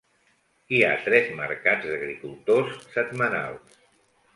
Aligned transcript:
Hi 0.75 0.79
ha 0.87 0.93
tres 1.09 1.29
mercats 1.41 1.87
d'agricultors 1.93 2.77
setmanals. 2.99 3.83